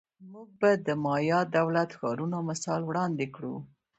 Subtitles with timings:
[0.31, 3.55] موږ به د مایا دولت ښارونو مثال وړاندې کړو